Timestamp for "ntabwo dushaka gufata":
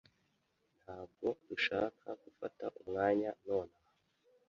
0.81-2.65